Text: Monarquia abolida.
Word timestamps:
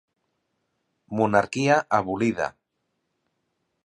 Monarquia 1.19 1.77
abolida. 1.97 2.47